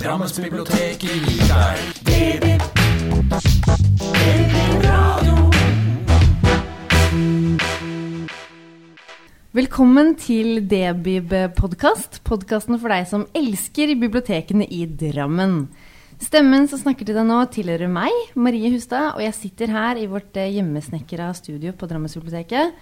[0.00, 2.46] Drammensbiblioteket gir deg DB.
[9.52, 15.66] Velkommen til Debib-podkast, podkasten for deg som elsker bibliotekene i Drammen.
[16.16, 20.08] Stemmen som snakker til deg nå, tilhører meg, Marie Hustad, og jeg sitter her i
[20.08, 22.72] vårt eh, hjemmesnekra studio på Drammensbiblioteket.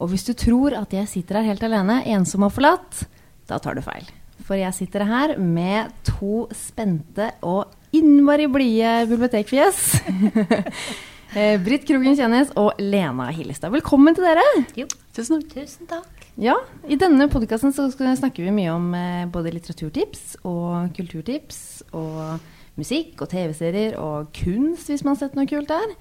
[0.00, 3.04] Og hvis du tror at jeg sitter her helt alene, ensom og forlatt,
[3.44, 4.08] da tar du feil.
[4.44, 9.82] For jeg sitter her med to spente og innmari blide bibliotekfjes.
[11.34, 13.72] Eh, Britt Krogen Kjennes og Lena Hillestad.
[13.74, 14.42] Velkommen til dere.
[14.78, 14.84] Jo,
[15.16, 16.28] tusen, tusen takk.
[16.38, 16.54] Ja,
[16.86, 21.58] I denne podkasten snakker vi mye om eh, både litteraturtips og kulturtips
[21.90, 22.38] og
[22.78, 25.96] musikk og TV-serier og kunst, hvis man har sett noe kult der.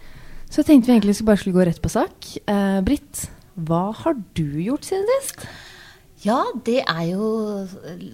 [0.54, 2.30] Så jeg tenkte vi egentlig skulle bare skulle gå rett på sak.
[2.46, 3.26] Eh, Britt,
[3.58, 5.48] hva har du gjort siden sist?
[6.24, 7.26] Ja, det er jo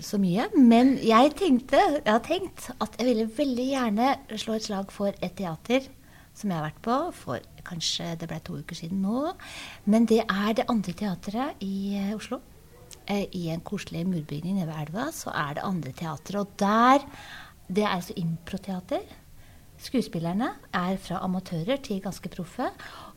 [0.01, 0.47] så mye.
[0.57, 5.13] Men jeg tenkte, jeg har tenkt at jeg ville veldig gjerne slå et slag for
[5.13, 5.85] et teater
[6.33, 9.27] som jeg har vært på for kanskje det ble to uker siden nå.
[9.85, 12.39] Men det er det andre teatret i eh, Oslo.
[13.05, 16.39] Eh, I en koselig murbygning nede ved elva så er det andre teatret.
[16.41, 17.05] Og der
[17.69, 19.03] Det er altså improteater.
[19.77, 22.71] Skuespillerne er fra amatører til ganske proffe.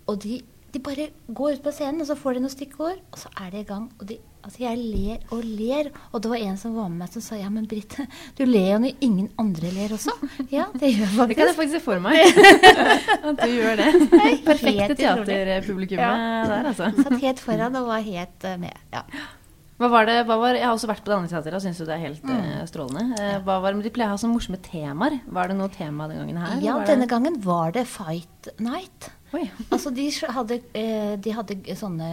[0.06, 0.42] Og de,
[0.74, 3.50] de bare går ut på scenen, og så får de noen stikkord, og så er
[3.50, 3.88] de i gang.
[3.98, 5.90] og de Altså, jeg ler og ler.
[6.12, 7.94] Og det var en som var med meg som sa ja, men Britt,
[8.38, 10.14] du ler jo når ingen andre ler også.
[10.56, 11.28] Ja, det gjør jeg faktisk.
[11.28, 12.18] Det kan jeg faktisk se for meg.
[13.30, 13.90] At du gjør det.
[14.46, 16.42] Perfekte teaterpublikummet Ja.
[16.50, 16.90] der, altså.
[16.98, 18.82] Satt helt foran og var helt eh, med.
[18.92, 19.06] Ja.
[19.82, 21.80] Hva var det, hva var, jeg har også vært på det andre teateret og syns
[21.82, 22.36] jo det er helt Mm.
[22.38, 23.16] uh, strålende.
[23.18, 25.16] Uh, hva var det, de pleier å ha sånne morsomme temaer.
[25.26, 26.60] Var det noe tema denne gangen her?
[26.62, 29.10] ja, denne gangen var det Fight Night.
[29.72, 30.04] Altså, de
[30.36, 32.08] hadde, eh, de hadde sånne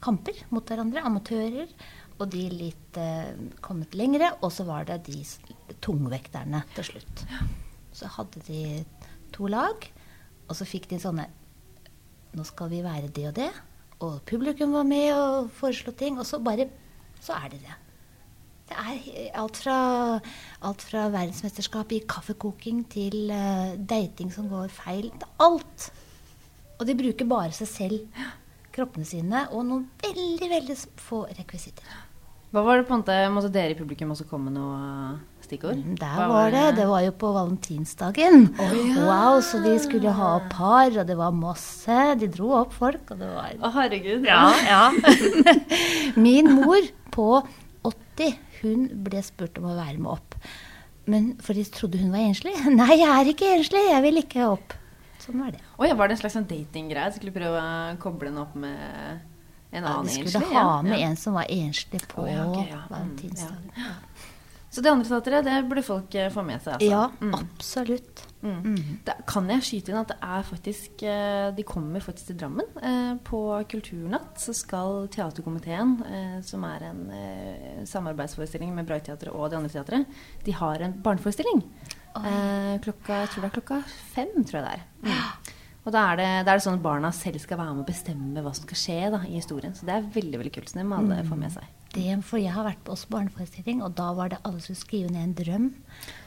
[0.00, 1.68] kamper mot hverandre, amatører.
[2.16, 2.96] Og de litt
[3.60, 5.18] kommet lengre, og så var det de
[5.84, 7.24] tungvekterne til slutt.
[7.92, 8.62] Så hadde de
[9.34, 9.84] to lag,
[10.48, 11.26] og så fikk de sånne
[12.34, 13.50] Nå skal vi være det og det.
[14.04, 16.68] Og publikum var med og foreslo ting, og så bare
[17.24, 17.74] Så er det det.
[18.68, 19.76] Det er alt fra,
[20.64, 25.10] alt fra verdensmesterskap i kaffekoking til uh, dating som går feil.
[25.40, 25.90] Alt.
[26.78, 28.24] Og de bruker bare seg selv,
[28.74, 31.96] kroppene sine, og noen veldig, veldig få rekvisitter.
[32.52, 34.80] Hva var det på en måte, Måtte dere i publikum også komme noe
[35.44, 35.78] stikkord?
[35.80, 36.64] Mm, Der var, var det.
[36.80, 38.46] Det var jo på valentinsdagen.
[38.58, 41.98] Wow, så de skulle ha par, og det var masse.
[42.20, 44.24] De dro opp folk, og det var Å, herregud.
[44.28, 44.84] Ja, ja.
[46.26, 46.80] Min mor
[47.14, 47.28] på
[47.84, 50.38] 80, hun ble spurt om å være med opp.
[51.10, 52.54] Men For de trodde hun var enslig.
[52.80, 54.72] Nei, jeg er ikke enslig, jeg vil ikke opp.
[55.24, 55.60] Sånn var det.
[55.80, 57.12] Oi, var det en slags sånn datinggreie?
[57.16, 58.76] Skulle prøve å koble den opp med
[59.74, 60.24] en annen enslig?
[60.24, 60.56] Ja, de skulle enslig?
[60.56, 60.82] ha ja.
[60.84, 61.06] med Ja.
[61.08, 62.80] en som var enslig på oh, ja, ok, ja.
[62.82, 63.94] Mm, valentinsdagen.
[64.74, 66.74] Så det andre teatret, det burde folk eh, få med seg.
[66.74, 66.88] Altså.
[66.90, 67.34] ja Mm.
[67.38, 68.24] absolutt.
[68.42, 68.56] Mm.
[68.74, 68.96] Mm.
[69.06, 72.66] Da kan jeg skyte inn at det er faktisk eh, De kommer faktisk til Drammen.
[72.82, 73.40] Eh, På
[73.70, 75.94] Kulturnatt så skal Teaterkomiteen,
[76.44, 77.06] som er en
[77.88, 80.06] samarbeidsforestilling med Braiteatret og de andre teatret,
[80.44, 81.62] de har en barneforestilling.
[82.14, 83.80] Eh, klokka, jeg tror det er klokka
[84.14, 84.84] fem, tror jeg det er.
[85.04, 85.54] Mm.
[85.84, 87.88] Og da er, det, da er det sånn at barna selv skal være med og
[87.90, 89.74] bestemme hva som skal skje da, i historien.
[89.76, 90.70] Så det er veldig veldig kult.
[90.72, 91.66] Så det må alle få med seg.
[91.94, 95.12] Det, for jeg har vært på også barneforestilling, og da var det alle skulle skrive
[95.14, 95.68] ned en drøm.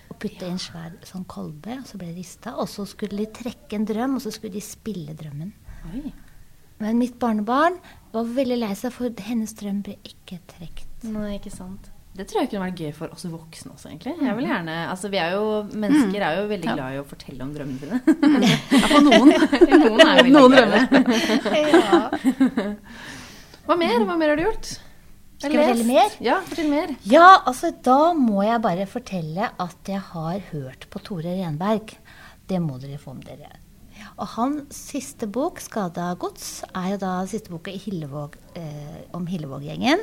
[0.08, 2.56] Og putte i en svær sånn kolbe, og så ble det rista.
[2.62, 5.52] Og så skulle de trekke en drøm, og så skulle de spille drømmen.
[5.92, 6.06] Oi.
[6.80, 7.80] Men mitt barnebarn
[8.14, 11.08] var veldig lei seg, for hennes drøm ble ikke trukket.
[11.12, 11.92] Nei, ikke sant.
[12.18, 14.16] Det tror jeg kunne vært gøy for oss voksne også, egentlig.
[14.26, 17.46] Jeg vil gjerne, altså vi er jo, Mennesker er jo veldig glad i å fortelle
[17.46, 18.00] om drømmene sine.
[18.80, 19.34] Iallfall noen.
[19.84, 21.62] noen er veldig Noen glad i det.
[21.78, 22.00] Ja.
[23.68, 24.02] Hva mer?
[24.08, 24.78] Hva mer har du gjort?
[25.38, 26.18] Skal jeg fortelle mer?
[26.26, 26.92] Ja, fortell mer.
[27.06, 31.94] Ja, altså da må jeg bare fortelle at jeg har hørt på Tore Renberg.
[32.50, 33.60] Det må dere få med dere.
[34.18, 40.02] Og hans siste bok, 'Skada gods', er jo da siste boka eh, om Hillevåg-gjengen.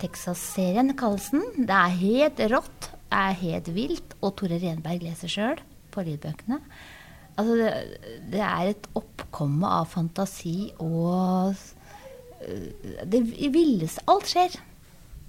[0.00, 1.44] Texas-serien kalles den.
[1.68, 5.60] Det er helt rått, det er helt vilt, og Tore Renberg leser sjøl
[5.92, 6.60] på lydbøkene.
[7.36, 7.72] Altså, det,
[8.32, 11.52] det er et oppkomme av fantasi og
[13.06, 13.20] det
[13.54, 14.56] villeste Alt skjer.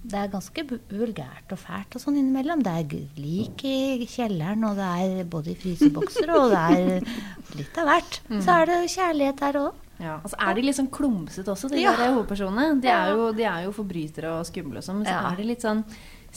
[0.08, 0.62] det er ganske
[0.94, 2.62] vulgært og fælt og sånn innimellom.
[2.62, 7.80] Det er lik i kjelleren, og det er både i frysebokser, og det er litt
[7.82, 8.20] av hvert.
[8.44, 9.84] Så er det kjærlighet der òg.
[9.98, 11.96] Ja, altså er de litt sånn klumsete også, de Ja.
[11.98, 12.78] der hovedpersonene.
[12.80, 15.32] De er, jo, de er jo forbrytere og skumle og sånn, men så Ja.
[15.32, 15.82] er de litt sånn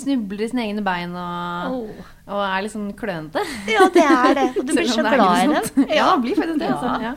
[0.02, 2.06] Snubler i sine egne bein og, oh.
[2.32, 3.42] og er litt sånn klønete.
[3.68, 4.46] Ja, det er det.
[4.62, 5.90] Og du blir så glad i dem.
[5.92, 6.70] Ja, blir faktisk det.
[6.72, 6.94] Altså.
[7.04, 7.12] Ja.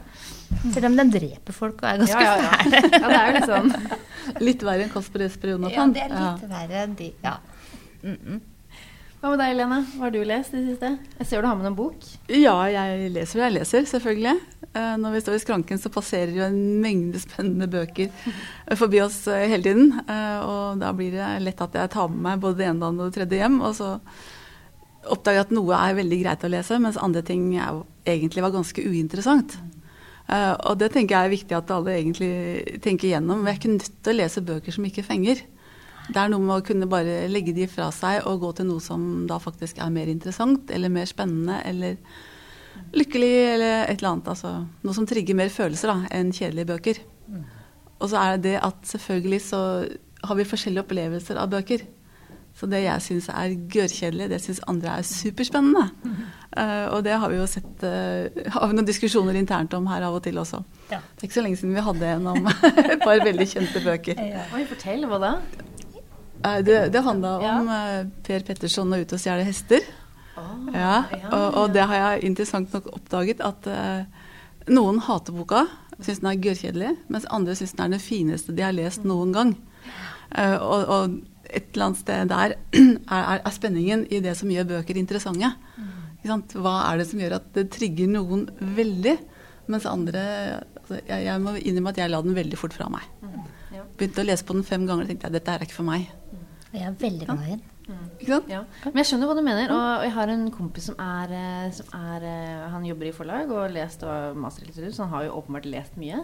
[0.72, 2.56] Selv om de dreper folk og er ganske Ja, ja, ja.
[2.56, 2.80] fæle.
[2.94, 4.40] ja, det er jo litt sånn.
[4.40, 5.92] Litt verre enn Kasper Jesper Jonathan.
[5.94, 7.12] Ja, det er litt verre enn de.
[7.24, 7.36] Ja.
[8.02, 8.40] Mm -mm.
[9.24, 9.76] Hva med deg, Lene?
[9.96, 10.98] Hva har du lest i det siste?
[11.18, 11.96] Jeg ser du har med en bok.
[12.28, 14.34] Ja, jeg leser og jeg leser, selvfølgelig.
[14.74, 18.10] Eh, Når vi står i skranken, så passerer jo en mengde spennende bøker
[18.76, 19.92] forbi oss eh, hele tiden.
[20.08, 22.98] Eh, Og da blir det lett at jeg tar med meg både det ene og
[22.98, 23.60] det tredje hjem.
[23.62, 23.98] Og så
[25.08, 28.42] oppdager jeg at noe er veldig greit å lese, mens andre ting er, jo- egentlig
[28.42, 29.56] var ganske uinteressant.
[30.28, 33.44] Eh, Og det tenker jeg er viktig at alle egentlig tenker gjennom.
[33.44, 35.42] Vi er ikke nødt til å lese bøker som ikke fenger.
[36.04, 38.82] Det er noe med å kunne bare legge de fra seg og gå til noe
[38.84, 41.96] som da faktisk er mer interessant eller mer spennende eller
[42.92, 44.28] lykkelig eller et eller annet.
[44.28, 44.52] Altså,
[44.84, 47.00] noe som trigger mer følelser da, enn kjedelige bøker.
[48.00, 49.60] Og så er det det at selvfølgelig så
[50.24, 51.86] har vi forskjellige opplevelser av bøker.
[52.54, 55.88] Så det jeg syns er gørrkjedelig, det syns andre er superspennende.
[56.54, 60.22] Eh, og det har vi jo sett uh, noen diskusjoner internt om her av og
[60.22, 60.60] til også.
[60.92, 61.00] Ja.
[61.02, 62.46] Det er ikke så lenge siden vi hadde en om
[62.84, 64.22] et par veldig kjente bøker.
[64.54, 65.08] Oi, fortell.
[65.10, 65.32] Hva da?
[66.44, 69.82] Uh, det det handla om eh, Per Petterson og Ut og stjele hester.
[70.74, 73.68] Ja, og, og det har jeg interessant nok oppdaget at
[74.66, 75.60] noen hater boka,
[76.00, 79.34] syns den er gørrkjedelig, mens andre syns den er den fineste de har lest noen
[79.34, 79.54] gang.
[80.34, 81.18] Eh, og, og
[81.48, 85.52] et eller annet sted der er, er, er spenningen i det som gjør bøker interessante.
[86.18, 86.56] Ikke sant?
[86.56, 88.46] Hva er det som gjør at det trigger noen
[88.78, 89.18] veldig,
[89.68, 90.24] mens andre
[90.80, 93.04] altså, jeg, jeg må innrømme at jeg la den veldig fort fra meg.
[93.94, 96.08] Begynte å lese på den fem ganger og tenkte jeg, dette er ikke for meg.
[96.74, 97.62] Jeg er veldig glad i den.
[98.48, 98.62] Ja.
[98.86, 99.72] Men jeg skjønner hva du mener.
[99.74, 103.52] Og jeg har en kompis som er, eh, som er eh, Han jobber i forlag
[103.52, 106.22] og har lest og master i litteratur, så han har jo åpenbart lest mye.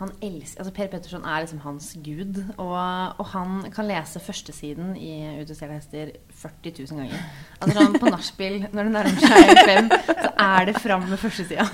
[0.00, 2.72] Han elsker, altså Per Petterson er liksom hans gud, og,
[3.20, 7.20] og han kan lese førstesiden i Ut hester 40 000 ganger.
[7.60, 11.66] Altså sånn På nachspiel, når det nærmer seg fem, så er det fram med førstesida.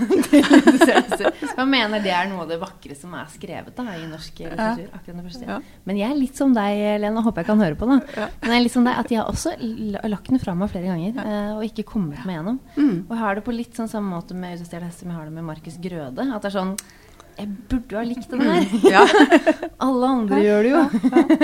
[1.60, 4.92] Han mener det er noe av det vakre som er skrevet da, i norsk litteratur.
[4.92, 5.58] akkurat den første Ja.
[5.88, 7.24] Men jeg er litt som deg, Lena.
[7.24, 7.88] håper jeg kan høre på.
[7.88, 7.98] da
[8.44, 9.56] Men jeg er litt som deg, at jeg har også
[10.12, 12.60] lagt den fra meg flere ganger eh, og ikke kommet meg gjennom.
[12.76, 12.96] Mm.
[13.08, 15.28] Og jeg har det på litt sånn samme måte med Ut hester som jeg har
[15.28, 16.28] det med Markus Grøde.
[16.28, 16.76] At det er sånn
[17.38, 18.64] Jeg burde ha likt den her.
[18.94, 19.04] Ja.
[19.80, 20.82] Alle andre gjør det jo.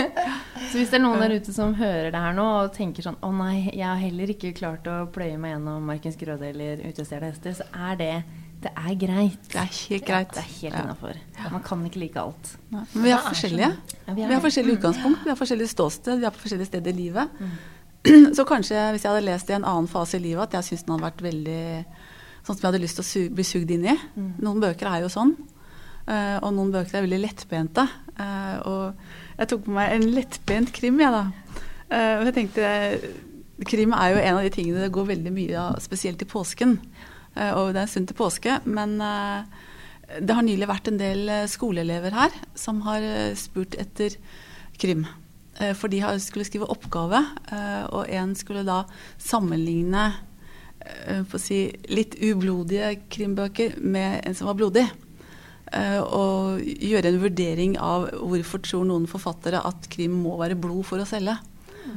[0.70, 3.16] Så hvis det er noen der ute som hører det her nå og tenker sånn
[3.22, 6.98] Å nei, jeg har heller ikke klart å pløye meg gjennom markens Grøde eller Ut
[6.98, 8.10] hester, så er det
[8.66, 9.46] Det er greit.
[9.52, 10.32] Det er helt greit.
[10.34, 10.82] Det er helt Ja.
[10.82, 11.14] innafor.
[11.52, 12.56] Man kan ikke like alt.
[12.72, 13.70] Men vi er forskjellige.
[14.08, 16.96] Ja, Vi har forskjellig utgangspunkt, vi har forskjellig ståsted, vi er på forskjellige steder i
[16.96, 17.28] livet.
[18.36, 20.86] Så kanskje hvis jeg hadde lest i en annen fase i livet, at jeg syntes
[20.86, 21.84] den hadde vært veldig
[22.46, 23.94] sånn som jeg hadde lyst til å su bli sugd inn i.
[24.42, 25.32] Noen bøker er jo sånn.
[26.08, 27.86] Eh, og noen bøker er veldig lettbente.
[28.16, 31.62] eh, og jeg tok på meg en lettbent krim, jeg, da.
[31.90, 32.72] Eh, og jeg tenkte
[33.66, 36.74] Krim er jo en av de tingene det går veldig mye av, spesielt i påsken.
[37.56, 38.58] Og det er en stund til påske.
[38.68, 43.06] Men det har nylig vært en del skoleelever her som har
[43.40, 44.18] spurt etter
[44.76, 45.06] krim.
[45.80, 47.22] For de skulle skrive oppgave,
[47.96, 48.82] og en skulle da
[49.16, 50.04] sammenligne
[51.40, 54.84] si, litt ublodige krimbøker med en som var blodig.
[55.74, 60.84] Eh, Og gjøre en vurdering av hvorfor tror noen forfattere at krim må være blod
[60.86, 61.36] for å selge.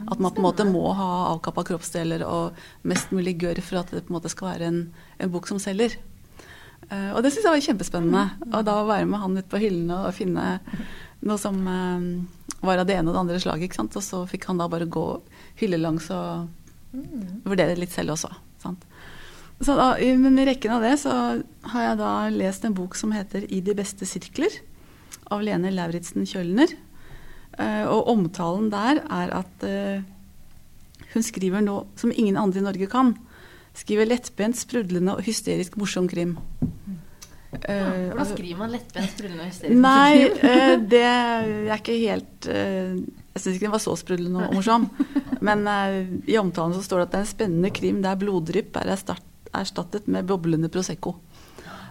[0.10, 3.90] At man på en måte må ha avkappa kroppsdeler og mest mulig gørr for at
[3.94, 4.80] det på en måte skal være en,
[5.18, 5.96] en bok som selger.
[6.90, 8.26] Eh, og det syns jeg var kjempespennende.
[8.52, 10.60] Og da å være med han ute på hyllene og finne
[11.26, 12.06] noe som eh,
[12.66, 13.70] var av det ene og det andre slaget.
[13.70, 13.98] ikke sant?
[13.98, 15.06] Og så fikk han da bare gå
[15.62, 16.50] hyllelangs og
[17.46, 18.32] vurdere litt selv også.
[18.64, 18.86] Sant?
[19.60, 21.12] Så da, men i rekken av det så
[21.74, 24.62] har jeg da lest en bok som heter 'I de beste sirkler'
[25.30, 26.72] av Lene Lauritzen Kjølner.
[27.60, 30.06] Eh, og omtalen der er at eh,
[31.14, 33.14] hun skriver noe som ingen andre i Norge kan.
[33.76, 36.38] Skriver lettbent, sprudlende og hysterisk morsom krim.
[37.50, 39.76] Ja, Hvordan altså- skriver man lettbent, sprudlende og hysterisk?
[39.76, 43.00] Nei, eh, det er ikke helt eh,
[43.30, 44.90] Jeg syns ikke den var så sprudlende og morsom.
[45.48, 48.78] Men eh, i omtalen så står det at det er en spennende krim der bloddrypp
[48.78, 49.26] er erstat-
[49.56, 51.18] erstattet med boblende Prosecco.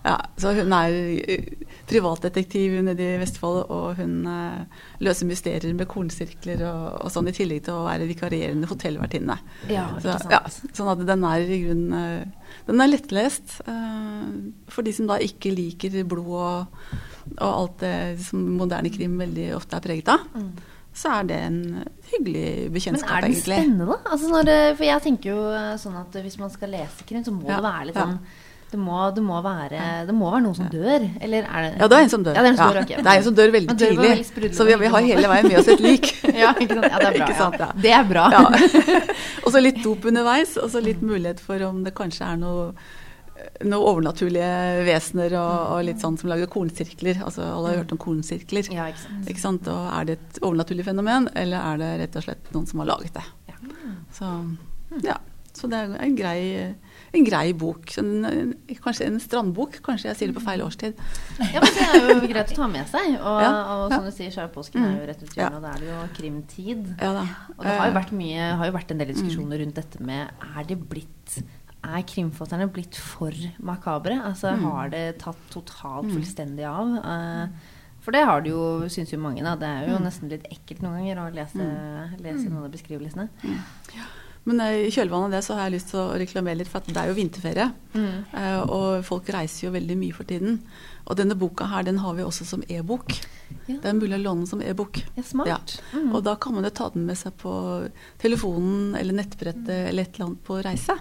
[0.05, 5.89] Ja, så hun er eh, privatdetektiv nede i Vestfold, og hun eh, løser mysterier med
[5.91, 9.39] kornsirkler og, og sånn, i tillegg til å være vikarierende hotellvertinne.
[9.73, 13.59] Ja, Så, ja, sånn at den er i grunnen eh, Den er lettlest
[14.73, 16.89] for de som da ikke liker blod og,
[17.37, 17.93] og alt det
[18.25, 20.25] som moderne krim veldig ofte er preget av.
[20.37, 20.51] Mm.
[20.99, 21.61] Så er det en
[22.11, 23.99] hyggelig Men er den spennende, da?
[24.11, 27.35] Altså når, for jeg tenker jo eh, sånn at hvis man skal lese krim, så
[27.35, 28.21] må Ja, det være litt sånn
[28.69, 31.87] det må, det, må være, det må være noen som dør, eller er det Ja,
[31.89, 32.35] det er en som dør.
[32.37, 32.91] Ja, det er en som dør, ok.
[32.91, 34.11] det er en som dør veldig dør tidlig.
[34.11, 36.11] veldig Så vi, vi har hele veien med oss et lik.
[36.43, 36.91] Ja, ikke sant?
[36.93, 37.29] Ja, det er bra.
[37.39, 37.69] Sant, ja.
[37.87, 38.27] Det er bra.
[39.47, 42.69] Og så litt dop underveis, og så litt mulighet for om det kanskje er noe
[43.65, 47.23] noe overnaturlige vesener og, og litt sånn som lager kornsirkler.
[47.27, 48.69] Altså, alle har hørt om kornsirkler.
[48.75, 49.31] Ja, ikke sant.
[49.33, 49.71] Ikke sant?
[49.73, 52.93] Og er det et overnaturlig fenomen, eller er det rett og slett noen som har
[52.95, 53.27] laget det?
[53.51, 53.59] Ja.
[54.15, 54.35] Så,
[55.05, 55.19] ja.
[55.59, 56.41] Så det er en grei,
[57.19, 57.91] en grei bok.
[57.99, 58.53] En,
[58.85, 59.81] kanskje en strandbok.
[59.83, 61.01] Kanskje jeg sier det på feil årstid.
[61.51, 63.17] Ja, men det er jo greit å ta med seg.
[63.19, 65.49] Og, Ja, og og som du sier, så er jo påsken er jo rett Ja.
[65.49, 66.85] hjørnet, og da er det jo krimtid.
[67.03, 67.25] Ja da.
[67.57, 70.05] Og det har jo Eh, vært mye, har jo vært en del diskusjoner rundt dette
[70.13, 71.41] med Er det blitt
[71.85, 73.31] er krimforfatterne blitt for
[73.63, 74.19] makabre?
[74.25, 74.63] Altså Mm.
[74.71, 76.87] Har det tatt totalt fullstendig av?
[77.05, 77.49] Uh,
[78.01, 79.43] for det har det jo, syns jo mange.
[79.43, 79.93] da Det er Mm.
[79.93, 83.29] jo nesten litt ekkelt noen ganger å lese, lese noen av beskrivelsene.
[84.49, 86.79] Men eh, i kjølvannet av det så har jeg lyst til å reklamere litt, for
[86.79, 87.73] at det er jo vinterferie.
[87.95, 88.25] Mm.
[88.71, 90.63] og folk reiser jo veldig mye for tiden.
[91.07, 93.13] Og denne boka her, den har vi også som e-bok.
[93.67, 93.77] Ja.
[93.77, 95.03] Det er mulig å låne som e-bok.
[95.17, 95.81] Ja, smart.
[95.93, 96.15] Mm.
[96.15, 97.53] Og da kan man jo ta den med seg på
[98.19, 100.97] telefonen eller nettbrettet eller et eller annet på reise.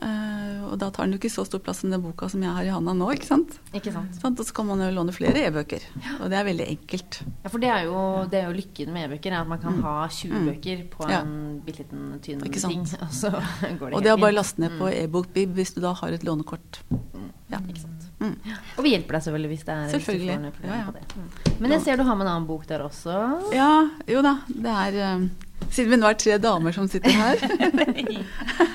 [0.00, 0.06] Mm.
[0.08, 2.52] Eh, og da tar den jo ikke så stor plass som den boka som jeg
[2.54, 3.56] har i handa nå, ikke sant?
[3.74, 4.14] Ikke sant?
[4.22, 4.38] Sant?
[4.40, 5.82] Og så kan man jo låne flere e-bøker.
[6.20, 7.20] Og det er veldig enkelt.
[7.44, 9.80] Ja, for det er jo, det er jo lykken med e-bøker, er at man kan
[9.82, 11.10] ha 20 bøker på Mm.
[11.10, 11.20] Ja.
[11.24, 12.80] en bitte liten tynn ting.
[13.02, 15.74] Og så går det Og det er helt bare å laste ned på e-bokbib hvis
[15.74, 16.80] du da har et lånekort.
[17.50, 17.58] Ja.
[17.66, 18.06] Ikke sant?
[18.20, 18.36] Mm.
[18.78, 20.52] Og vi hjelper deg selvfølgelig hvis det er Selvfølgelig.
[20.68, 20.90] Ja, ja.
[21.16, 21.30] Mm.
[21.58, 23.16] Men jeg ser du har med en annen bok der også.
[23.56, 24.36] Ja, jo da.
[24.46, 25.24] Det er eh,
[25.70, 27.36] Siden vi nå er tre damer som sitter her,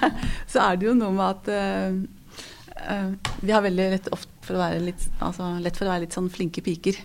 [0.55, 3.09] så er det jo noe med at eh,
[3.41, 4.07] vi har veldig lett,
[4.45, 6.99] for litt, altså, lett for å være litt sånn flinke piker.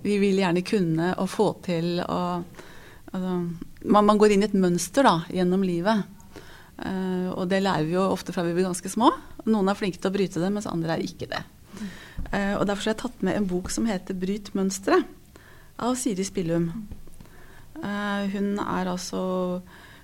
[0.00, 2.62] Vi vil gjerne kunne og få til og
[3.12, 3.34] altså,
[3.84, 6.06] man, man går inn i et mønster da, gjennom livet.
[6.80, 9.10] Uh, og det lærer vi jo ofte fra vi blir ganske små.
[9.48, 11.42] Noen er flinke til å bryte det, mens andre er ikke det.
[12.30, 15.04] Uh, og Derfor har jeg tatt med en bok som heter 'Bryt mønsteret'
[15.80, 16.70] av Siri Spillum.
[17.76, 19.20] Uh, hun er altså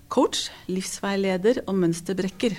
[0.08, 2.56] coach, livsveileder og mønsterbrekker.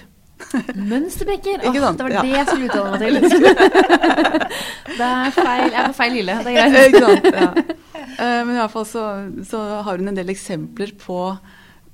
[0.76, 1.64] Mønsterbrekker!
[1.66, 2.22] Åh, det var Ja.
[2.22, 3.14] det jeg skulle uttale meg til.
[4.98, 5.72] det er feil.
[5.72, 6.36] Jeg er på feil hylle.
[6.46, 7.30] Det er greit.
[7.34, 7.48] Ja.
[8.18, 9.06] Eh, Men i hvert fall så,
[9.50, 11.20] så har hun en del eksempler på,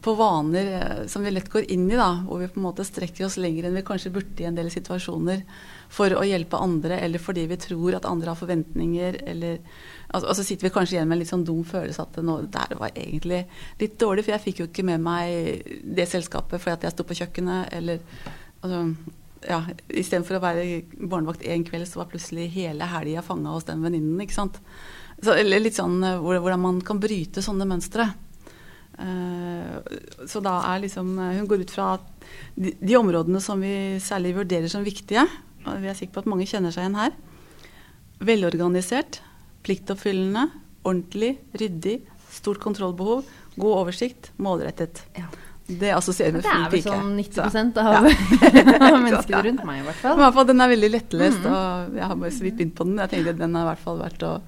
[0.03, 2.85] på vaner eh, som vi lett går inn i, da, hvor vi på en måte
[2.87, 5.43] strekker oss lenger enn vi kanskje burde i en del situasjoner
[5.93, 9.59] for å hjelpe andre, eller fordi vi tror at andre har forventninger, eller
[10.09, 12.39] altså, Og så sitter vi kanskje igjen med en litt sånn dum følelse at nå,
[12.43, 13.43] det der var egentlig
[13.79, 17.07] litt dårlig, for jeg fikk jo ikke med meg det selskapet fordi at jeg sto
[17.07, 18.01] på kjøkkenet, eller
[18.61, 18.83] altså,
[19.47, 23.83] ja, Istedenfor å være barnevakt én kveld, så var plutselig hele helga fanga hos den
[23.83, 24.29] venninnen.
[25.35, 28.09] eller litt sånn eh, hvordan man kan bryte sånne mønstre.
[29.01, 33.61] Eh, så da er liksom eh, Hun går ut fra at de, de områdene som
[33.63, 35.23] vi særlig vurderer som viktige,
[35.65, 37.15] og vi er sikre på at mange kjenner seg igjen her
[38.23, 39.17] Velorganisert,
[39.65, 40.45] pliktoppfyllende,
[40.85, 41.97] ordentlig, ryddig,
[42.31, 43.25] stort kontrollbehov,
[43.57, 45.01] god oversikt, målrettet.
[45.17, 45.25] Ja.
[45.79, 48.97] Det assosierer med Det er flink vel sånn 90 Så- av, ja.
[49.07, 50.17] menneskene rundt meg, i hvert Men fall.
[50.17, 51.53] i hvert fall, Den er veldig lettlest, Mhm.
[51.53, 52.97] og jeg har bare så vidt begynt på den.
[52.97, 54.41] Jeg tenkte den er i hvert fall verdt å,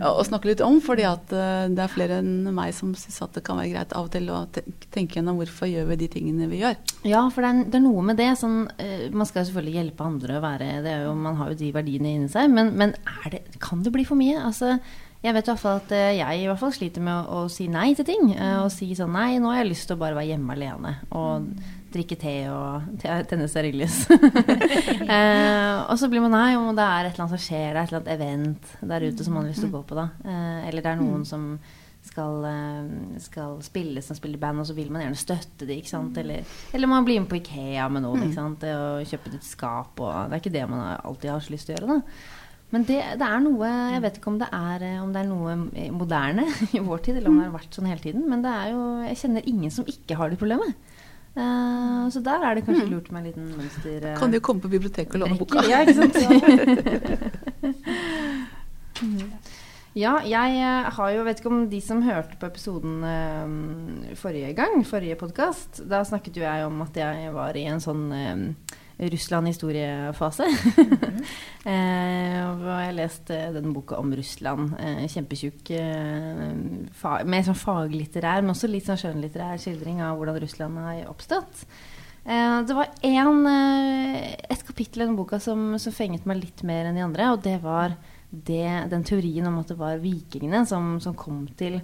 [0.00, 3.32] å snakke litt om, fordi at eh, det er flere enn meg som syns at
[3.34, 4.46] det kan være greit av og til å
[4.94, 6.76] tenke gjennom hvorfor gjør vi de tingene vi gjør.
[7.04, 8.30] Ja, for det er, det er noe med det.
[8.40, 11.54] Sånn, eh, man skal selvfølgelig hjelpe andre å være det er jo, Man har jo
[11.60, 12.50] de verdiene inni seg.
[12.50, 12.94] Men, men
[13.30, 14.40] det, kan det bli for mye?
[14.44, 14.78] Altså,
[15.24, 17.50] jeg vet i hvert fall at eh, jeg i hvert fall sliter med å, å
[17.52, 18.34] si nei til ting.
[18.36, 20.94] eh, Og si sånn Nei, nå har jeg lyst til å bare være hjemme alene.
[21.16, 21.48] Og
[21.94, 24.00] drikke te og te- tenne stearinlys.
[25.14, 27.78] eh, og så blir man nei, om det er et eller annet som skjer, det
[27.78, 29.98] er et eller annet event der ute som man har lyst til å gå på,
[29.98, 30.08] da.
[30.26, 31.46] Eh, eller det er noen som
[32.04, 36.18] skal, eh, skal spille som spiller band, og så vil man gjerne støtte sant.
[36.20, 36.44] Eller,
[36.76, 38.26] eller man blir med på Ikea med noen.
[38.34, 41.76] Og kjøpe et skap og Det er ikke det man alltid har så lyst til
[41.76, 42.42] å gjøre, da.
[42.74, 45.28] Men det, det er noe Jeg vet ikke om det er, eh, om det er
[45.30, 45.50] noe
[45.94, 46.44] moderne
[46.76, 48.22] i vår tid, eller om det har vært sånn hele tiden.
[48.30, 50.70] Men det er jo Jeg kjenner ingen som ikke har det problemet.
[51.34, 54.04] Uh, så der er det kanskje lurt med en liten mønster...
[54.06, 55.64] Uh, Kan jo komme på biblioteket og låne boka?
[55.66, 56.14] Ja, ikke sant?
[60.04, 64.52] ja, jeg eh, har jo Vet ikke om de som hørte på episoden eh, forrige
[64.54, 68.06] gang, forrige podkast, da snakket jo jeg om at jeg var i en sånn
[68.98, 70.46] eh, Russland-historiefase.
[71.72, 74.76] eh, og jeg leste den boka om Russland.
[74.78, 75.74] Eh, kjempetjukk.
[75.78, 81.66] Eh, mer sånn faglitterær, men også litt sånn skjønnlitterær skildring av hvordan Russland har oppstått.
[82.24, 86.62] Eh, det var en, eh, et kapittel i den boka som, som fenget meg litt
[86.64, 87.98] mer enn de andre, og det var
[88.30, 91.82] det, den teorien om at det var vikingene som, som kom til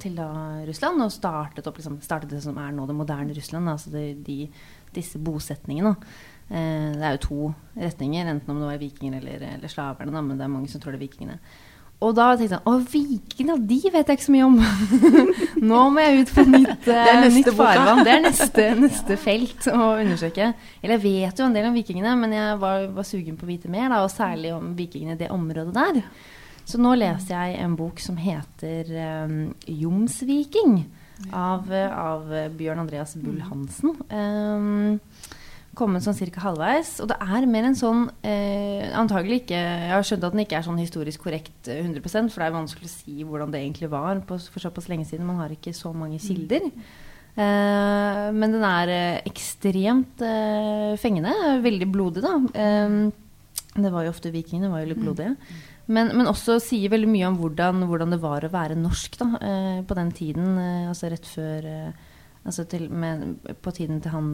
[0.00, 0.28] til da
[0.64, 3.68] Russland og startet opp liksom, startet det som er nå det moderne Russland.
[3.68, 4.36] Altså de, de,
[4.94, 5.96] disse bosetningene.
[6.52, 7.42] Eh, det er jo to
[7.80, 10.94] retninger, enten om det var vikinger eller, eller slaverne, men det er mange som tror
[10.94, 11.38] det er vikingene.
[12.02, 14.56] Og da tenkte jeg å, vikingene, de vet jeg ikke så mye om.
[15.70, 18.02] Nå må jeg ut på nytt, eh, nytt farvann.
[18.02, 20.50] Det er neste, neste, felt å undersøke.
[20.82, 23.52] Eller jeg vet jo en del om vikingene, men jeg var, var sugen på å
[23.52, 26.02] vite mer, da, og særlig om vikingene i det området der.
[26.66, 28.90] Så nå leser jeg en bok som heter
[29.26, 30.82] um, 'Jomsviking'
[31.30, 33.94] av, av, Bjørn Andreas Bull Hansen.
[34.10, 34.98] Um,
[35.78, 36.96] kommet sånn cirka halvveis.
[37.04, 40.58] Og det er mer en sånn eh, Antagelig ikke Jeg har skjønt at den ikke
[40.58, 43.88] er sånn historisk korrekt 100 eh, for det er vanskelig å si hvordan det egentlig
[43.92, 45.28] var på, for såpass lenge siden.
[45.28, 46.68] Man har ikke så mange kilder.
[47.32, 51.32] Eh, men den er eh, ekstremt eh, fengende.
[51.64, 52.34] Veldig blodig, da.
[53.72, 55.32] det var jo ofte vikingene, var jo litt blodige.
[55.86, 59.26] Men, men, også sier veldig mye om hvordan, hvordan det var å være norsk da,
[59.88, 60.54] på den tiden.
[60.88, 61.66] altså rett før
[62.44, 64.30] altså til, med, På tiden til han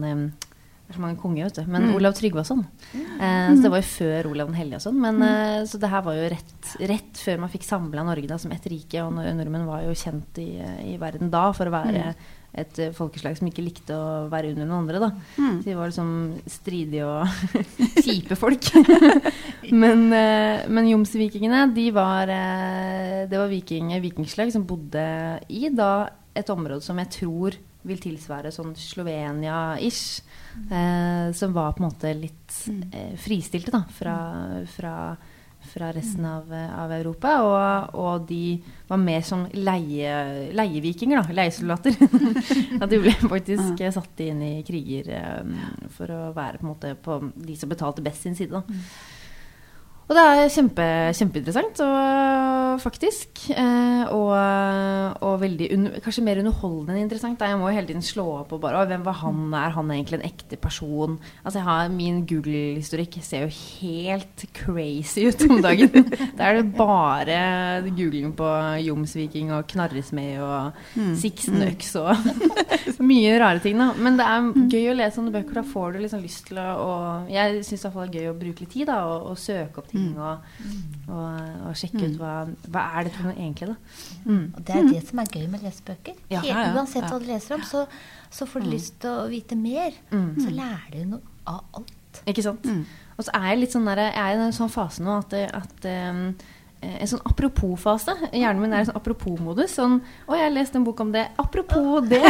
[0.89, 1.67] det er så mange konger, vet du.
[1.69, 1.89] Men mm.
[1.99, 2.63] Olav Tryggvason.
[2.97, 4.95] Eh, så det var jo før Olav den hellige og sånn.
[4.97, 5.25] Men, mm.
[5.29, 8.55] eh, så det her var jo rett, rett før man fikk samla Norge da, som
[8.55, 9.03] ett rike.
[9.05, 10.47] Og nordmenn var jo kjent i,
[10.87, 12.23] i, verden da for å være mm.
[12.57, 15.01] Et uh, folkeslag som ikke likte å være under noen andre.
[15.03, 15.09] da.
[15.37, 15.59] Mm.
[15.61, 16.11] Så de var liksom
[16.49, 17.27] stridige og
[18.05, 18.71] kjipe folk.
[19.83, 25.03] men, uh, men jomsvikingene, de var uh, Det var viking, vikingslag som bodde
[25.49, 30.21] i da et område som jeg tror vil tilsvare sånn Slovenia-ish.
[30.71, 32.81] Eh, som var på en måte litt mm.
[32.91, 34.15] eh, fristilte da, fra,
[34.69, 34.93] fra,
[35.69, 37.35] fra resten av, av Europa.
[37.45, 38.59] Og, og, de
[38.89, 41.37] var mer som leie, leievikinger, da.
[41.41, 41.95] Leiesoldater.
[42.81, 43.93] At de ble faktisk ja.
[43.95, 45.55] satt inn i kriger um,
[45.95, 48.59] for å være på på de som betalte best sin side.
[48.59, 49.18] da.
[50.09, 50.15] Mm.
[50.15, 53.43] Og det er kjempe, kjempeinteressant, og, faktisk.
[53.53, 54.31] Eh, og,
[55.21, 55.67] og, veldig
[56.01, 57.43] kanskje mer underholdende enn interessant.
[57.45, 59.43] Jeg må jo hele tiden slå opp og bare Hvem var han?
[59.53, 61.19] Er han egentlig en ekte person?
[61.43, 65.93] Altså jeg har Min Google-historikk ser jo helt crazy ut om dagen.
[66.39, 67.39] Da er det bare
[67.93, 68.47] googling på
[68.81, 71.13] Jomsviking og Knarresmed og mm.
[71.21, 72.11] Sixten-øks og
[73.11, 73.77] mye rare ting.
[73.77, 73.91] Da.
[73.93, 74.67] Men det er mm.
[74.73, 75.61] gøy å lese sånne bøker.
[75.61, 78.63] Da får du liksom lyst til å og Jeg syns det er gøy å bruke
[78.63, 80.21] litt tid da, og, og søke opp ting ting mm.
[80.23, 80.47] og,
[81.11, 82.17] og, og sjekke ut mm.
[82.21, 82.33] hva,
[82.71, 83.69] hva er det for noe egentlig.
[83.69, 83.77] Da.
[84.25, 84.45] Mm.
[84.47, 86.19] Og det er det som er gøy med lesebøker.
[86.31, 87.85] Ja, ja, ja, Uansett hva du leser om, så,
[88.33, 89.95] så får du lyst til å vite mer.
[90.09, 92.23] Så lærer du noe av alt.
[92.29, 92.65] Ikke sant.
[93.19, 95.35] Og så er jeg litt sånn der, jeg er i en sånn fase nå at,
[95.35, 95.89] at
[96.81, 98.13] en sånn apropos-fase.
[98.31, 99.73] Hjernen min er i sånn apropos-modus.
[99.75, 101.25] Sånn 'Å, jeg har lest en bok om det.
[101.37, 102.21] Apropos det!'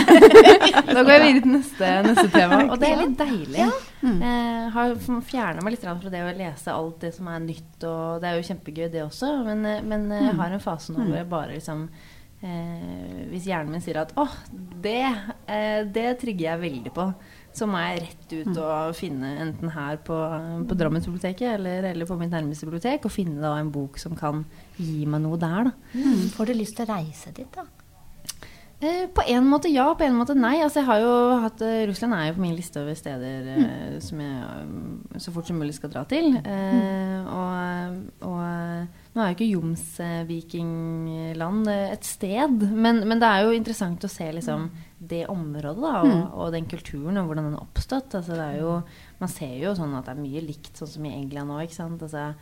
[0.95, 2.63] da går jeg videre til neste, neste tema.
[2.65, 3.59] Og det er litt deilig.
[3.62, 3.69] Ja.
[4.01, 4.21] Mm.
[4.23, 4.95] Eh, har
[5.27, 8.39] fjerna meg litt fra det å lese alt det som er nytt, og det er
[8.39, 9.33] jo kjempegøy, det også.
[9.45, 10.39] Men, eh, men jeg mm.
[10.39, 11.89] har en fase nå hvor jeg bare liksom
[12.41, 14.25] eh, Hvis hjernen min sier at 'Å,
[14.81, 15.03] det,
[15.45, 17.13] eh, det trigger jeg veldig på'
[17.55, 20.15] så må jeg rett ut å finne enten her på,
[20.69, 24.45] på Drammensbiblioteket eller, eller, på mitt nærmeste bibliotek, og finne da en bok som kan
[24.77, 25.71] gi meg noe der.
[25.93, 26.29] Mm.
[26.35, 27.65] Får du lyst til å reise dit, da?
[28.79, 30.62] Eh, på en måte ja, på en måte nei.
[30.63, 31.12] Altså, jeg har jo
[31.43, 33.99] hatt, eh, Russland er jo på min liste over steder eh, mm.
[34.05, 36.39] som jeg eh, så fort som mulig skal dra til.
[36.39, 38.39] Eh, og, og,
[39.12, 44.31] nå er jo ikke Jomsvikingland et sted, men, men, det er jo interessant å se
[44.38, 46.23] liksom, det området da, og, mm.
[46.35, 48.17] og, den kulturen og hvordan den har oppstått.
[48.19, 48.77] Altså, jo,
[49.21, 51.77] man ser jo sånn at det er mye likt sånn som i England òg.
[51.79, 52.33] Altså,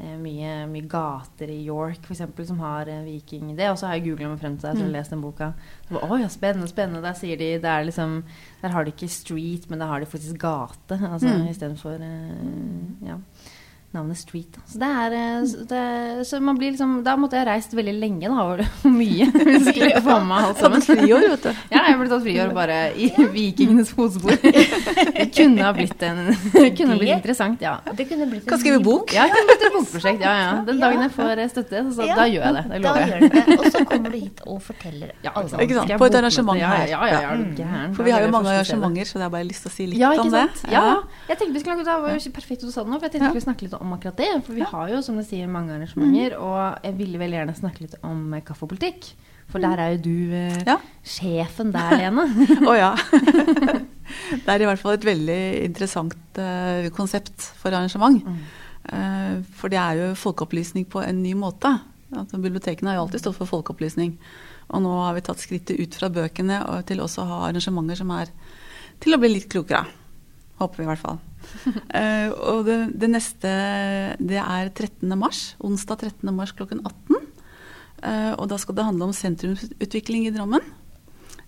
[0.00, 3.98] Eh, mye, mye, gater i York for eksempel, som har eh, viking Det også har
[3.98, 4.70] jeg googla meg frem til.
[4.70, 4.94] Jeg har mm.
[4.94, 5.50] lest den boka.
[5.88, 7.02] Så, Å ja, spennende, spennende.
[7.04, 7.50] Der sier de
[7.84, 8.22] liksom,
[8.62, 10.96] Der har de ikke street, men der har de faktisk gate.
[10.96, 11.48] Altså, mm.
[11.52, 13.18] Istedenfor uh, ja
[13.90, 14.54] navnet Street.
[14.70, 18.28] Så, det er, eh, det, så man blir liksom, da måtte jeg reist veldig lenge,
[18.30, 18.66] da, var det
[19.00, 19.26] mye.
[19.66, 20.84] Skulle få med meg alt sammen.
[20.86, 21.64] friår, vet du.
[21.74, 24.36] Ja, jeg ble tatt friår bare i vikingenes fotspor.
[25.20, 26.30] Det kunne ha blitt, en,
[26.76, 27.74] kunne blitt interessant, ja.
[27.96, 29.10] Det kunne blitt en kan skrive bok?
[29.14, 30.22] Ja, det kunne blitt et bokprosjekt.
[30.22, 30.52] Ja, ja.
[30.68, 32.62] Den dagen jeg får støtte, så da gjør jeg det.
[32.70, 33.56] Det lover jeg.
[33.56, 35.94] Og så kommer du hit og forteller ja, Ikke sant?
[36.00, 36.86] På et arrangement her.
[36.92, 37.94] Ja, ja, ja, mm.
[37.98, 40.24] For vi har jo mange arrangementer, så jeg har bare lyst til å si litt
[40.24, 40.46] om det.
[40.72, 40.86] Ja,
[41.28, 43.16] jeg tenkte vi skulle, Det var jo perfekt at du sa det nå, for jeg
[43.16, 44.30] tenkte vi skulle snakke litt om akkurat det.
[44.46, 46.36] For vi har jo, som du sier, mange arrangementer.
[46.36, 46.46] Mm.
[46.46, 49.12] Og jeg ville veldig gjerne snakke litt om kaffepolitikk.
[49.50, 49.66] For mm.
[49.66, 50.76] der er jo du eh, ja.
[51.02, 52.26] sjefen der, Lene.
[52.60, 52.92] Å oh, ja.
[54.44, 58.20] det er i hvert fall et veldig interessant eh, konsept for arrangement.
[58.22, 58.42] Mm.
[58.94, 61.72] Eh, for det er jo folkeopplysning på en ny måte.
[62.10, 64.16] Altså, bibliotekene har jo alltid stått for folkeopplysning.
[64.70, 67.98] Og nå har vi tatt skrittet ut fra bøkene og til også å ha arrangementer
[67.98, 68.30] som er
[69.02, 69.82] til å bli litt klokere.
[70.60, 71.18] Håper vi i hvert fall.
[71.66, 73.54] Uh, og det, det, neste
[74.20, 75.08] det er 13.
[75.18, 75.54] mars.
[75.58, 76.34] Onsdag 13.
[76.34, 77.16] mars klokken 18.
[78.00, 80.64] Uh, og da skal det handle om sentrumsutvikling i Drammen.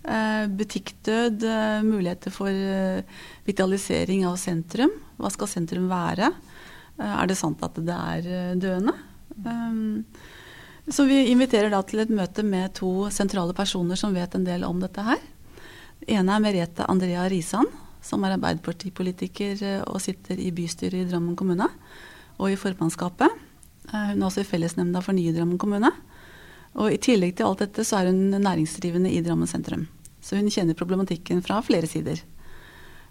[0.03, 3.05] Uh, butikkdød, eh, muligheter for eh,
[3.47, 4.91] vitalisering av sentrum.
[5.15, 6.27] Hva skal sentrum være?
[6.99, 8.93] Eh, er det sant at det er eh, døende?
[9.45, 10.03] Um,
[10.91, 14.65] så vi inviterer da til et møte med to sentrale personer som vet en del
[14.67, 15.21] om dette her.
[16.03, 17.69] Den ene er Merete Andrea Risan,
[18.03, 21.69] som er Arbeiderpartipolitiker eh, og sitter i bystyret i Drammen kommune
[22.41, 23.31] og i formannskapet.
[23.93, 25.91] Hun er også i fellesnemnda for nye Drammen kommune.
[26.79, 29.85] Og I tillegg til alt dette så er hun næringsdrivende i Drammen sentrum.
[30.23, 32.21] Så hun kjenner problematikken fra flere sider.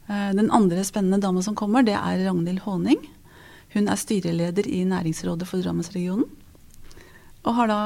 [0.08, 3.00] Eh, Den andre spennende dame som kommer, det er Ragnhild Håning.
[3.72, 6.26] Hun er styreleder i Næringsrådet for Drammensregionen.
[7.44, 7.80] Og har da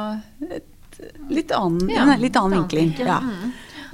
[0.50, 2.94] et litt annen, Ja, en litt annen vinkling.
[2.98, 3.20] Ja.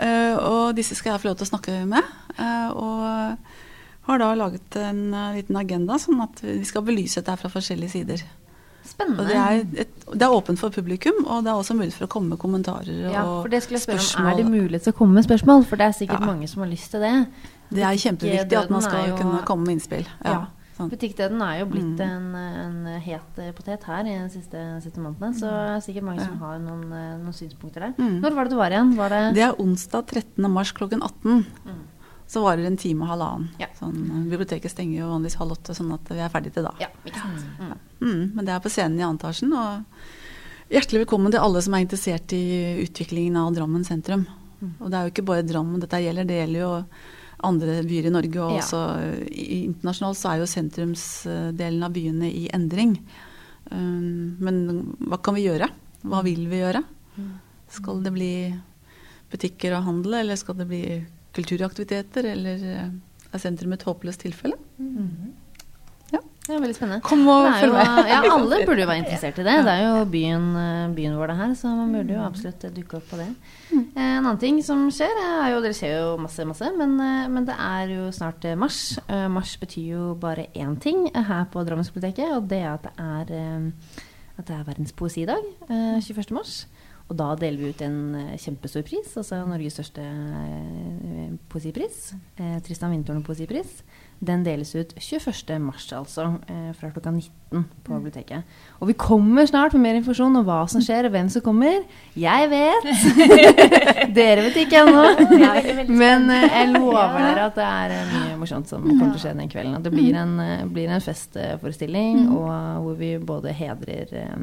[0.03, 2.03] Eh, og disse skal jeg få lov til å snakke med.
[2.39, 3.39] eh, og
[4.09, 7.91] har da laget en eh, liten agenda, sånn at vi skal belyse dette fra forskjellige
[7.93, 8.23] sider.
[8.83, 9.29] Spennende.
[9.29, 12.11] Det er, et, det er åpent for publikum, og det er også mulig for å
[12.11, 14.27] komme med kommentarer ja, og for det skulle jeg spørre om.
[14.33, 15.63] Er det mulig til å komme med spørsmål?
[15.71, 16.27] For det er sikkert Ja.
[16.33, 17.13] mange som har lyst til det.
[17.71, 20.07] Det er kjempeviktig at man skal jo- kunne komme med innspill.
[20.25, 20.45] Ja, Ja.
[20.79, 20.91] Sånn.
[20.91, 22.01] Butikkdøden er jo blitt Mm.
[22.01, 25.35] en, en het potet her i de siste, siste månedene.
[25.35, 27.95] Så det er sikkert mange som har noen, eh, noen synspunkter der.
[27.99, 28.21] Mm.
[28.23, 28.95] Når var det du var igjen?
[28.97, 30.51] Var det, Det er onsdag 13.
[30.51, 31.45] mars klokken 18.
[31.67, 31.81] Mm.
[32.33, 33.49] Så varer det en time og halvannen.
[33.61, 33.67] Ja.
[33.79, 36.73] Sånn, biblioteket stenger jo vanligvis halv åtte, sånn at vi er ferdige til da.
[36.81, 37.45] Ja, ikke sant.
[37.61, 37.75] Mm.
[38.01, 39.53] Mm, men det er på scenen i Antasjen.
[39.53, 39.85] Og
[40.73, 44.27] hjertelig velkommen til alle som er interessert i utviklingen av Drammen sentrum.
[44.63, 44.73] Mm.
[44.81, 46.85] Og det er jo ikke bare Drammen dette gjelder, det gjelder jo
[47.43, 48.41] andre byer i Norge.
[48.41, 48.63] Og Ja.
[48.63, 48.81] også
[49.31, 52.99] internasjonalt så er jo sentrumsdelen av byene i endring.
[53.71, 55.69] Um, men hva kan vi gjøre?
[56.05, 56.83] Hva vil vi gjøre?
[57.17, 57.33] Mm.
[57.71, 58.33] Skal det bli
[59.33, 60.83] butikker og handel, eller skal det bli
[61.33, 62.91] kulturaktiviteter, eller eh,
[63.33, 64.59] er sentrum et håpløst tilfelle?
[66.43, 67.03] Det er veldig spennende.
[67.07, 68.09] Kom og følg med!
[68.11, 69.53] ja, alle burde jo være interessert i det.
[69.63, 72.99] Det er jo byen, eh, byen vår det her, så man burde jo absolutt dukke
[72.99, 73.29] opp på det.
[73.71, 73.85] Mm.
[73.95, 77.29] Eh, En annen ting som skjer, er jo Det skjer jo masse, masse, men, eh,
[77.31, 78.81] men det er jo snart eh, mars.
[79.07, 82.83] Eh, Mars betyr jo bare én ting eh, her på Drammensbiblioteket, og det er at
[82.91, 84.03] det er, eh,
[84.39, 85.47] at det er verdens poesidag.
[85.71, 86.35] eh, 21.
[86.35, 86.67] mars.
[87.11, 92.15] Og da deler vi ut en eh, kjempestor pris, altså Norges største eh, poesipris.
[92.39, 93.83] Eh, Tristan Vindtårnet poesipris.
[94.23, 95.59] Den deles ut 21.
[95.59, 98.45] mars, altså, eh, fra klokka 19 på biblioteket.
[98.79, 101.81] Og vi kommer snart med mer informasjon om hva som skjer, og hvem som kommer.
[102.15, 102.87] Jeg vet!
[104.19, 105.03] Dere vet ikke ennå.
[105.91, 109.25] Men eh, jeg lover dere at det er eh, mye morsomt som kommer til å
[109.25, 109.75] skje den kvelden.
[109.81, 112.55] At det blir en, eh, blir en festforestilling og,
[112.87, 114.39] hvor vi både hedrer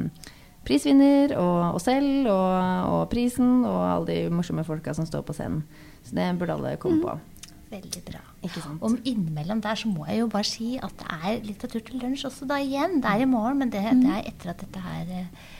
[0.66, 2.56] prisvinner og oss selv og,
[2.92, 5.64] og prisen og alle de morsomme folka som står på scenen.
[6.04, 7.16] Så det burde alle komme på.
[7.70, 8.20] Veldig bra.
[8.42, 8.82] Ikke sant?
[8.82, 12.26] Og innimellom der så må jeg jo bare si at det er litteratur til lunsj
[12.26, 12.98] også da igjen.
[13.02, 15.50] Det er i morgen, men det, det er etter at dette her eh,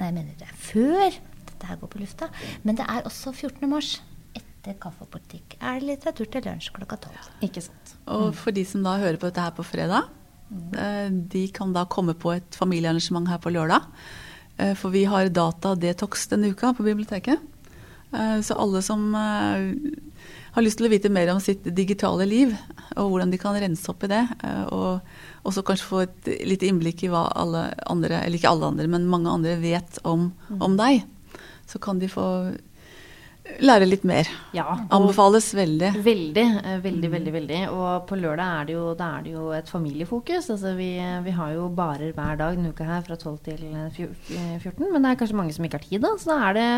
[0.00, 2.30] Nei, jeg mener det er før dette her går på lufta.
[2.64, 3.68] Men det er også 14.
[3.68, 3.98] mars.
[4.32, 7.28] Etter kaffe og politikk er det litteratur til lunsj klokka tolv.
[7.44, 7.94] Ikke sant.
[8.08, 10.08] Og for de som da hører på dette her på fredag,
[10.48, 11.20] mm.
[11.32, 13.86] de kan da komme på et familiearrangement her på lørdag.
[14.60, 17.40] Eh, For vi har data detox denne uka på biblioteket.
[18.12, 19.74] Eh, Så alle som eh,
[20.54, 22.54] har lyst til å vite mer om sitt digitale liv,
[22.96, 26.68] og hvordan de kan rense opp i det, eh, og også kanskje få et lite
[26.68, 30.76] innblikk i hva alle andre, eller ikke alle andre, men mange andre vet om, om
[30.80, 31.04] deg,
[31.70, 32.26] så kan de få
[33.60, 34.28] lære litt mer.
[34.54, 34.64] Ja.
[34.94, 35.90] Anbefales veldig.
[36.04, 37.32] Veldig, eh, veldig, veldig.
[37.34, 37.60] veldig.
[37.74, 40.50] Og på lørdag er det jo, er det jo et familiefokus.
[40.54, 40.90] Altså vi,
[41.26, 44.58] vi har jo barer hver dag denne uka her fra 12 til eh, fjo- eh,
[44.62, 44.86] 14.
[44.92, 46.12] Men det er kanskje mange som ikke har tid, da.
[46.20, 46.68] Så da er det,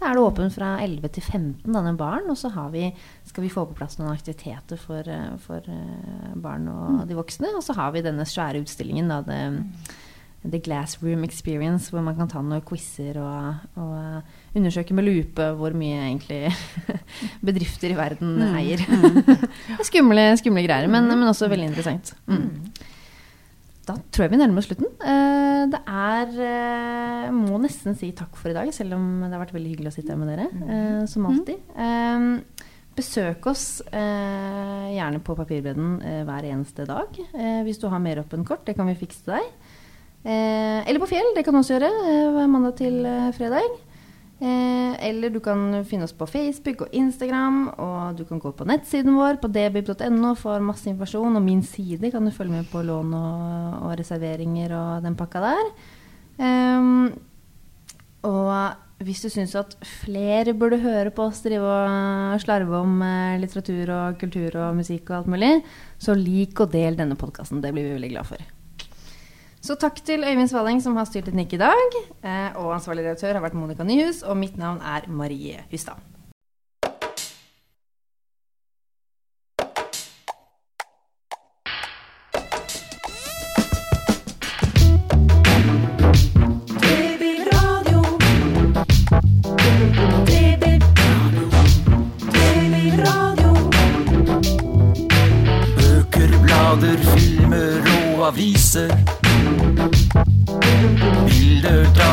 [0.00, 2.30] da er det åpent fra 11 til 15, denne baren.
[2.32, 2.88] Og så har vi,
[3.28, 7.52] skal vi få på plass noen aktiviteter for, eh, for eh, barn og de voksne.
[7.56, 9.20] Og så har vi denne svære utstillingen, da.
[9.26, 9.42] Det,
[10.44, 15.50] The Glass Room Experience, hvor man kan ta noen quizer og, og undersøke med lupe
[15.58, 16.50] hvor mye egentlig
[17.46, 18.82] bedrifter i verden eier.
[19.78, 22.14] Er skumle, skumle greier, men, men også veldig interessant.
[22.26, 22.72] Mm.
[23.82, 24.90] Da tror jeg vi nærmer oss slutten.
[25.02, 29.42] Eh, det er eh, Må nesten si takk for i dag, selv om det har
[29.42, 30.46] vært veldig hyggelig å sitte her med dere.
[30.66, 31.58] eh, som alltid.
[32.92, 35.94] Besøk oss gjerne på Papirbredden
[36.28, 37.14] hver eneste dag.
[37.64, 39.46] Hvis du har mer åpent kort, det kan vi fikse til deg.
[40.22, 41.88] Eh, eller på Fjell, det kan du også gjøre.
[42.10, 43.80] Eh, hver mandag til eh, fredag.
[44.42, 49.14] Eller du kan finne oss på Facebook og Instagram, og du kan gå på nettsiden
[49.14, 51.36] vår på dbib.no for masse informasjon.
[51.38, 55.44] Og min side kan du følge med på lån og, og reserveringer og den pakka
[55.44, 55.70] der.
[56.42, 57.12] Ehm,
[58.26, 62.96] og hvis du syns at flere burde høre på oss drive og slarve om
[63.42, 65.52] litteratur og kultur og musikk og alt mulig,
[66.02, 67.62] så lik og del denne podkasten.
[67.62, 68.42] Det blir vi veldig glad for.
[69.62, 71.98] Så takk til Øyvind Svaleng som har styrt teknikk i dag.
[72.26, 76.11] Eh, og ansvarlig redaktør har vært Monica Nyhus, og mitt navn er Marie Hustad.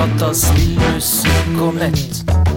[0.09, 2.48] Bilder, data, spill, musikk